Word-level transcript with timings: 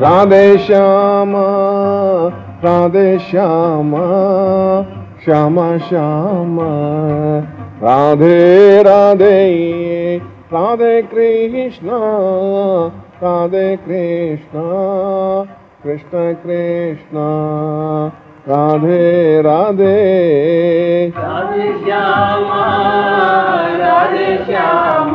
Radhe 0.00 0.58
Shyam 0.58 1.32
Radhe 2.64 3.18
Shyam 3.18 3.90
Shyam 5.24 5.78
Shyam. 5.78 6.58
Radhe 7.82 8.82
Radhe 8.82 9.42
Radhe 10.52 11.02
Krishna 11.02 11.88
Radhe 13.22 13.76
Krishna 13.76 14.62
Krishna 15.82 16.32
Krishna. 16.44 17.16
Radhe 18.48 19.42
Radhe. 19.42 19.98
Radhe 21.18 21.72
Shyam 21.84 22.44
Radhe 23.82 24.36
Shyam 24.46 25.12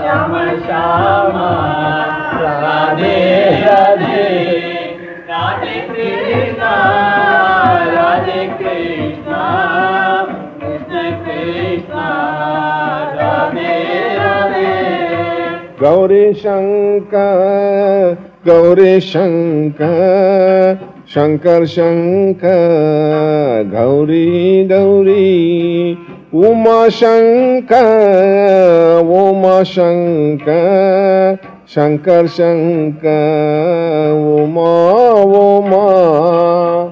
Shyam 0.00 0.38
Shyam. 0.66 2.19
Radhe 2.64 3.16
Radhe 3.64 4.28
Radhe 5.30 5.80
Krishna 5.90 6.72
Radhe 7.94 8.46
Krishna 8.60 9.44
Krishna 10.62 11.10
Krishna 11.24 12.08
Gauri 15.82 16.24
शङ्क 16.40 17.12
Gauri 18.46 18.94
शङ्क 19.00 19.78
Shankar 21.14 21.64
Shankar 21.74 22.50
Gauri 23.70 24.26
Gauri 24.72 25.30
Uma 26.48 26.80
Shankar 26.98 27.80
Uma 29.20 29.56
Shankar 29.72 31.49
Uma 31.70 32.26
Shankar, 32.26 32.26
Shankar 32.26 32.26
Shankar, 32.26 33.10
Uma 34.12 35.14
Uma. 35.14 36.90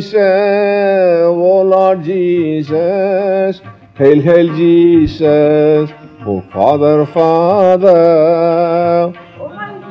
Jesus, 0.00 0.16
oh 0.16 1.60
Lord 1.60 2.04
Jesus, 2.04 3.60
hail, 3.98 4.20
hail 4.22 4.56
Jesus, 4.56 5.90
oh 6.24 6.40
Father, 6.50 7.04
Father. 7.04 9.12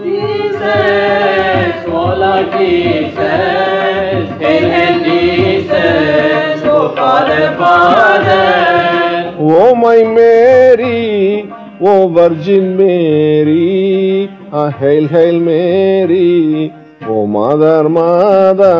Jesus, 0.02 1.86
oh 1.86 2.16
Lord 2.18 2.50
Jesus, 2.58 4.25
hail, 4.42 4.66
hail 4.74 4.98
Jesus, 5.03 6.64
oh 6.66 6.96
Father, 6.96 7.56
Father. 7.56 9.36
Oh 9.38 9.75
my 9.75 10.02
Mary, 10.02 11.48
oh 11.80 12.09
Virgin 12.09 12.75
Mary, 12.75 14.28
ah, 14.52 14.72
hail, 14.72 15.08
hail 15.08 15.40
Mary, 15.40 16.74
oh 17.09 17.25
Mother, 17.25 17.90
Mother. 17.90 18.78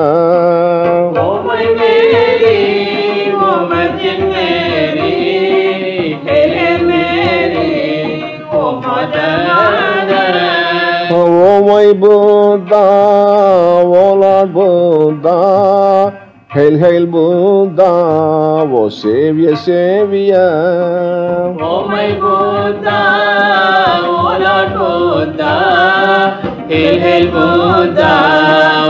Oh 1.18 1.44
my 1.44 1.64
Mary, 1.80 3.32
oh 3.34 3.68
Virgin 3.68 4.30
Mary, 4.30 6.14
hail, 6.28 6.50
hail 6.58 6.84
Mary, 6.86 8.44
oh 8.52 8.80
Mother. 8.82 9.36
Oh 11.12 11.72
my 11.72 11.94
Buddha, 24.78 26.49
oh 26.72 26.76
Lord 26.76 26.78
Buddha, 26.78 26.78
hail, 26.78 27.00
hail 27.00 27.32
Buddha, 27.32 28.14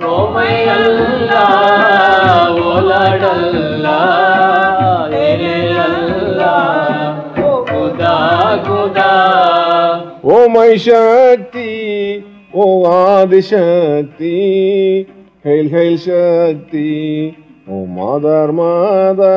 Oh 0.00 0.24
my 0.32 0.64
Allah, 0.64 1.42
oh 2.50 2.78
Lord 2.80 3.22
Allah, 3.22 4.02
hail, 5.10 5.38
hail 5.38 5.78
Allah, 5.80 7.34
oh 7.38 7.64
Khuda, 7.66 8.14
Khuda. 8.64 9.10
Oh 10.22 10.48
my 10.48 10.76
Shakti, 10.76 12.24
oh 12.54 12.86
Adi 12.86 13.40
Shakti, 13.42 15.06
hail, 15.44 15.68
hail 15.68 15.96
Shakti, 15.98 17.36
oh 17.68 17.86
Mother, 17.86 18.50
Mother. 18.50 19.34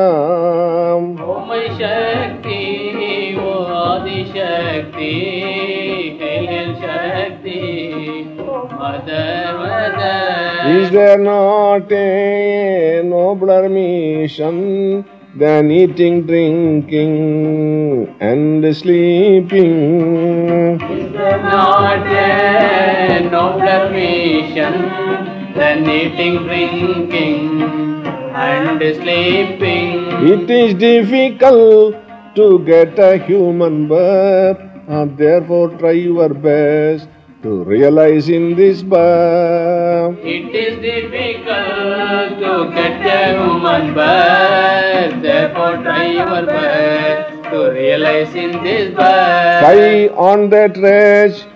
Oh 1.22 1.44
my 1.46 1.68
Shakti, 1.78 3.36
oh 3.38 3.66
Adi 3.66 4.24
Shakti, 4.32 6.16
hail, 6.18 6.46
hail 6.46 6.80
Shakti, 6.80 8.26
oh 8.38 8.66
Mother, 8.72 9.54
Mother. 9.58 10.80
Is 10.80 10.90
there 10.90 11.18
not 11.18 11.92
a 11.92 13.02
nobler 13.04 13.68
mission 13.68 15.04
than 15.36 15.70
eating, 15.70 16.26
drinking, 16.26 18.16
and 18.18 18.64
sleeping? 18.74 20.80
Is 20.80 21.12
there 21.12 21.42
not 21.42 22.06
a 22.06 23.28
nobler 23.30 23.90
mission 23.90 25.27
than 25.58 25.88
eating, 25.90 26.44
drinking, 26.44 27.62
and 28.32 28.78
sleeping? 28.96 29.94
It 30.32 30.50
is 30.50 30.74
difficult 30.74 31.96
to 32.36 32.58
get 32.64 32.98
a 32.98 33.18
human 33.18 33.88
birth, 33.88 34.58
and 34.86 35.18
therefore 35.18 35.70
try 35.78 35.92
your 35.92 36.28
best 36.28 37.08
to 37.42 37.64
realize 37.64 38.28
in 38.28 38.54
this 38.54 38.82
birth. 38.82 40.18
It 40.22 40.54
is 40.54 40.78
difficult 40.86 42.38
to 42.44 42.54
get 42.78 43.06
a 43.18 43.20
human 43.42 43.94
birth, 43.94 45.22
therefore 45.22 45.76
try 45.82 46.06
your 46.22 46.46
best 46.46 47.50
to 47.50 47.70
realize 47.70 48.34
in 48.34 48.52
this 48.62 48.94
birth. 48.94 49.62
Sigh 49.66 50.08
on 50.30 50.50
that 50.50 50.76
wretch, 50.76 51.46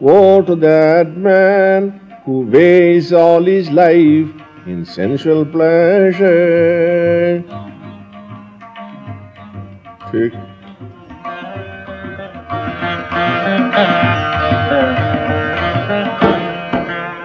woe 0.00 0.42
to 0.42 0.56
that 0.56 1.16
man 1.16 2.09
who 2.24 2.42
wastes 2.42 3.12
all 3.12 3.42
his 3.42 3.70
life 3.70 4.28
in 4.66 4.84
sensual 4.84 5.44
pleasure. 5.44 7.44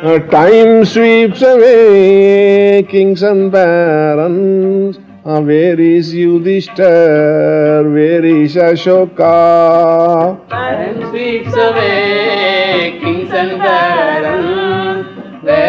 Uh, 0.05 0.19
time 0.29 0.85
sweeps 0.85 1.41
away 1.41 2.83
kings 2.83 3.23
and 3.23 3.51
barons. 3.51 4.99
Uh, 5.25 5.41
where 5.41 5.79
is 5.79 6.13
Yudhishthir? 6.13 7.91
Where 7.91 8.23
is 8.23 8.55
Ashoka? 8.55 10.47
Time 10.47 11.09
sweeps 11.09 11.55
away 11.55 12.99
kings 13.01 13.31
and 13.31 13.57
barons. 13.57 14.04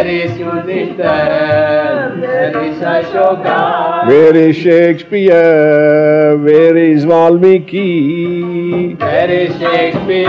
Where 0.06 0.22
is 0.24 0.30
Yudhishthir? 0.38 2.20
Where 2.20 2.64
is 2.64 2.78
Ashoka? 2.78 4.06
Where 4.06 4.36
is 4.36 4.54
Shakespeare? 4.56 6.36
Is 6.76 7.04
Valmiki? 7.04 8.92
Is 8.92 9.58
Shakespeare? 9.58 10.28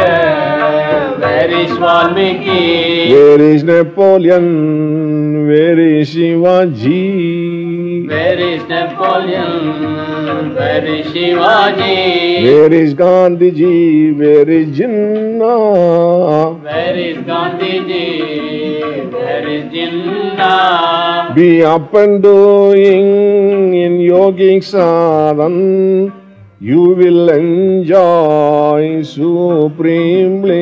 Is 1.61 1.77
Valmiki? 1.77 3.11
Is 3.13 3.63
Napoleon? 3.63 5.47
Is 5.51 6.09
Shivaji? 6.09 8.09
Is 8.09 8.63
Napoleon? 8.67 10.57
Is 10.57 11.05
Shivaji? 11.13 12.71
Is 12.81 12.95
Gandhiji? 12.95 14.19
Is 14.49 14.69
Jinnah? 14.75 16.57
Is 16.97 17.17
Gandhiji? 17.17 18.66
Where 19.11 19.47
is 19.47 19.65
Jinnah? 19.73 21.33
Be 21.35 21.63
up 21.63 21.93
and 21.93 22.21
doing 22.23 23.73
in 23.73 23.97
yogic 23.99 24.63
sadhan, 24.63 26.11
you 26.59 26.81
will 26.95 27.29
enjoy 27.29 29.03
supremely. 29.03 30.55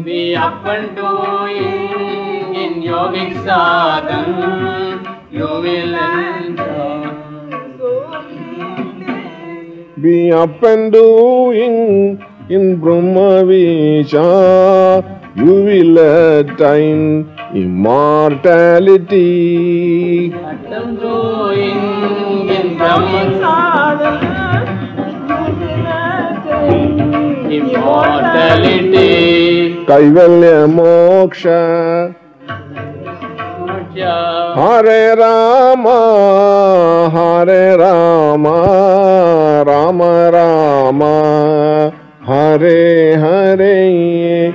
Be 0.00 0.36
up 0.36 0.64
and 0.66 0.96
doing 0.96 2.54
in 2.54 2.82
yogic 2.82 3.32
sadhan, 3.44 5.04
you 5.30 5.46
will 5.46 5.94
enjoy. 5.94 7.16
Be 10.00 10.30
up 10.30 10.62
and 10.62 10.92
doing 10.92 12.22
in 12.48 12.78
Brahma 12.80 13.42
Vichar, 13.42 15.02
you 15.36 15.54
will 15.68 15.98
attain 15.98 17.28
immortality. 17.54 20.32
Atam 20.32 20.96
doing 20.96 22.48
in 22.48 22.76
Brahman 22.78 23.36
immortality. 27.50 29.84
Kaivalya 29.86 30.66
moksha. 30.76 32.14
Hare 33.96 35.16
Rama, 35.16 35.98
Hare 37.12 37.78
Rama, 37.78 39.64
Rama 39.66 40.30
Rama, 40.32 41.92
Hare 42.26 43.18
Hare, 43.18 44.54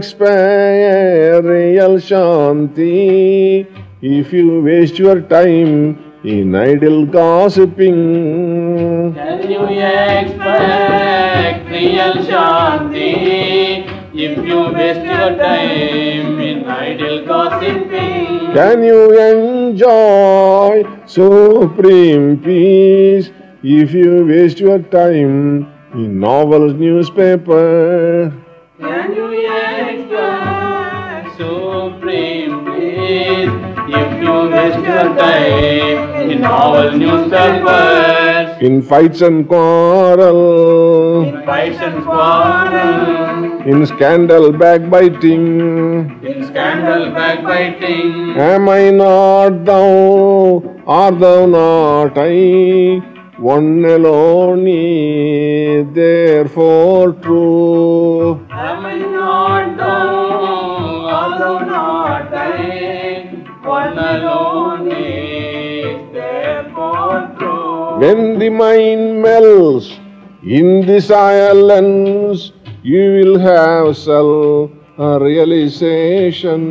expect 0.00 1.44
real 1.44 2.00
Shanti 2.00 3.66
if 4.00 4.32
you 4.32 4.62
waste 4.62 4.98
your 4.98 5.20
time 5.20 5.98
in 6.24 6.54
idle 6.54 7.04
gossiping? 7.04 9.12
Can 9.14 9.50
you 9.50 9.66
expect 9.68 11.68
real 11.68 12.14
Shanti 12.30 13.84
if 14.14 14.38
you 14.48 14.72
waste 14.78 15.04
your 15.04 15.36
time 15.44 16.40
in 16.48 16.64
idle 16.64 17.26
gossiping? 17.26 18.54
Can 18.54 18.82
you 18.82 19.02
enjoy 19.28 20.82
supreme 21.04 22.38
peace 22.42 23.30
if 23.62 23.92
you 23.92 24.24
waste 24.24 24.60
your 24.60 24.78
time 24.78 25.68
in 25.92 26.18
novels, 26.18 26.72
newspaper? 26.72 28.32
Can 28.80 29.14
you 29.14 29.19
if 33.92 34.22
you 34.22 34.34
waste 34.54 34.84
your 34.90 35.06
time 35.18 36.30
in 36.30 36.40
novel 36.40 36.92
newspapers, 37.02 38.62
In 38.68 38.82
fights 38.82 39.20
and 39.22 39.48
quarrel, 39.48 41.22
in 41.28 41.42
fights 41.44 41.78
and 41.86 42.04
quarrels, 42.04 43.66
in 43.66 43.86
scandal 43.86 44.52
backbiting? 44.52 45.46
in 46.32 46.44
scandal 46.50 47.10
backbiting? 47.20 48.36
Am 48.48 48.68
I 48.68 48.90
not 48.90 49.64
thou? 49.64 50.62
Art 50.86 51.18
thou 51.20 51.46
not 51.46 52.12
I? 52.16 53.00
One 53.38 53.84
alone 53.86 54.66
is 54.68 55.86
therefore 55.94 57.12
true. 57.26 57.59
When 68.00 68.38
the 68.38 68.48
mind 68.48 69.20
melts 69.20 69.98
in 70.42 70.86
the 70.86 71.02
silence, 71.02 72.52
you 72.82 73.02
will 73.16 73.38
have 73.38 73.94
self 73.94 74.70
realization. 74.96 76.62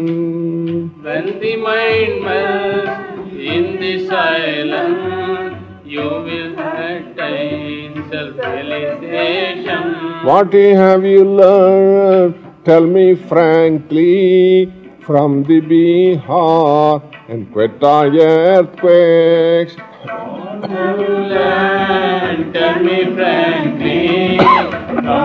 When 1.03 1.39
the 1.39 1.55
mind 1.55 2.23
melts 2.25 3.31
in 3.31 3.79
the 3.79 4.07
silence, 4.07 5.61
you 5.85 6.01
will 6.01 6.57
attain 6.57 8.09
self-realization. 8.09 10.25
What 10.25 10.51
have 10.51 11.05
you 11.05 11.25
learned? 11.25 12.33
Tell 12.65 12.87
me 12.87 13.13
frankly 13.13 14.73
from 15.01 15.43
the 15.43 15.61
Bihar 15.61 17.03
and 17.27 17.53
Quetta 17.53 18.09
earthquakes. 18.19 19.75
Have 20.09 20.99
you 20.99 21.15
learned? 21.31 22.53
Tell 22.53 22.79
me 22.83 23.03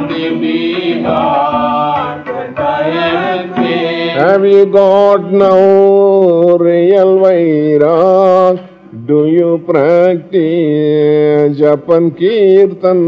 the 0.08 0.24
Bihar 0.42 2.24
have. 2.54 3.54
Have 4.18 4.44
you 4.44 4.66
got 4.66 5.32
now 5.32 6.58
real 6.58 7.18
Vairag? 7.24 8.56
Do 9.06 9.26
you 9.26 9.58
practice 9.66 11.56
Japan 11.58 12.10
Kirtan? 12.10 13.00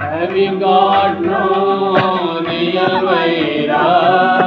Have 0.00 0.34
you 0.36 0.58
got 0.58 1.20
no 1.20 2.40
real 2.48 3.02
Vairag? 3.10 4.41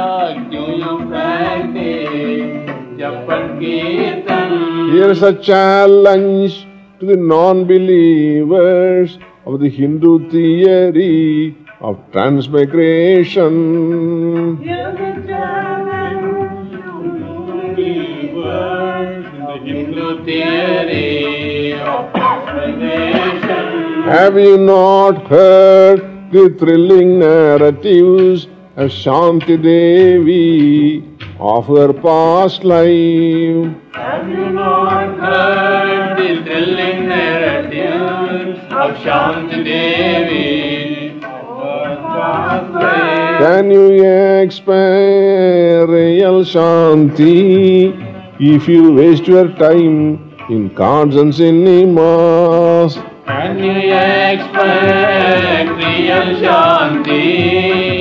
Here's 4.96 5.22
a 5.22 5.34
challenge 5.34 6.66
to 6.98 7.04
the 7.04 7.18
non-believers 7.18 9.18
of 9.44 9.60
the 9.60 9.68
Hindu 9.68 10.30
theory 10.30 11.54
of 11.82 11.98
transmigration. 12.12 14.56
The 14.56 14.62
Hindu 19.66 20.24
theory 20.24 21.74
of 21.74 22.10
transformation. 22.14 24.04
Have 24.04 24.38
you 24.38 24.56
not 24.56 25.26
heard 25.26 26.32
the 26.32 26.48
thrilling 26.58 27.18
narratives 27.18 28.46
of 28.76 28.90
Shanti 28.90 29.62
Devi 29.62 31.15
of 31.38 31.66
her 31.66 31.92
past 31.92 32.64
life? 32.64 33.74
Have 33.92 34.28
you 34.28 34.50
not 34.50 35.18
heard 35.18 36.16
the 36.18 36.42
thrilling 36.44 37.08
narratives 37.08 38.60
of 38.76 38.96
Shanti 38.96 39.64
Devi. 39.64 41.20
Can 43.38 43.70
you 43.70 44.04
expect 44.42 45.88
real 45.90 46.44
Shanti 46.44 47.94
if 48.38 48.68
you 48.68 48.92
waste 48.92 49.26
your 49.26 49.48
time 49.48 50.34
in 50.50 50.70
cards 50.74 51.16
and 51.16 51.34
cinemas? 51.34 52.98
Can 53.26 53.58
you 53.58 53.94
expect 54.32 55.70
real 55.82 56.28
Shanti 56.42 57.95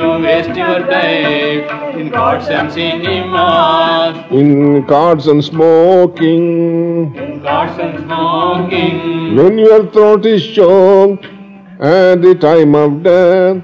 you 0.00 0.10
waste 0.24 0.56
your 0.60 0.78
time 0.90 1.98
in 2.00 2.10
cards 2.10 2.48
and 2.48 2.72
cinemas, 2.72 4.16
In 4.30 4.84
cards 4.86 5.26
and 5.26 5.44
smoking? 5.44 7.14
in 7.14 7.40
cards 7.42 7.78
and 7.78 7.98
smoking? 8.04 9.36
When 9.36 9.58
your 9.58 9.86
throat 9.92 10.24
is 10.26 10.46
choked 10.46 11.26
at 11.80 12.22
the 12.22 12.34
time 12.34 12.74
of 12.74 13.02
death, 13.02 13.62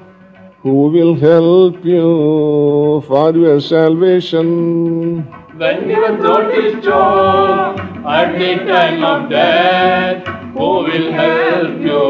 who 0.63 0.89
will 0.97 1.15
help 1.15 1.85
you 1.85 3.03
for 3.07 3.33
your 3.37 3.61
salvation? 3.61 5.27
When 5.59 5.89
your 5.89 6.17
throat 6.19 6.51
is 6.55 6.85
choked 6.85 7.81
at 8.15 8.39
the 8.39 8.57
time 8.71 9.03
of 9.03 9.31
death, 9.31 10.27
who 10.53 10.69
will 10.87 11.13
help 11.13 11.81
you 11.81 12.03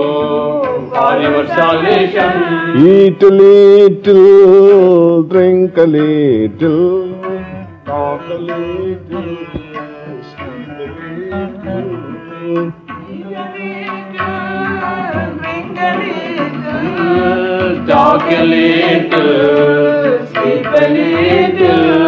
for 0.92 1.12
your 1.20 1.46
salvation? 1.46 2.32
Eat 2.84 3.22
a 3.22 3.30
little, 3.30 5.22
drink 5.22 5.76
a 5.76 5.86
little, 5.86 7.22
talk 7.84 8.22
a 8.22 8.34
little, 8.34 9.36
sleep 10.32 10.68
a 10.68 10.86
little. 11.14 12.72
Talk 17.86 18.22
a 18.22 18.42
little, 18.42 20.26
sleep 20.26 20.66
a 20.66 20.68
little. 20.68 20.76
Mix 20.76 20.76
a 20.76 20.84
little, 20.84 20.84
move 20.84 20.84
a 20.84 20.88
little, 20.88 21.55